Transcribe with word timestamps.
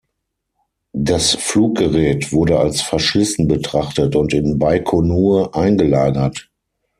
Das 0.93 1.35
Fluggerät 1.35 2.31
wurde 2.33 2.59
als 2.59 2.81
verschlissen 2.81 3.47
betrachtet 3.47 4.15
und 4.15 4.33
in 4.33 4.57
Baikonur 4.57 5.55
eingelagert. 5.55 6.49